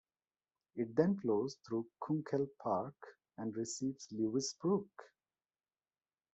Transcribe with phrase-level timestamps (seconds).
[0.75, 2.95] It then flows through Kunkel Park
[3.37, 4.89] and receives Lewis Brook.